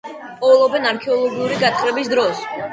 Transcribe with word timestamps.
პოულობენ 0.39 0.87
არქეოლოგიური 0.93 1.61
გათხრების 1.67 2.13
დროს. 2.17 2.45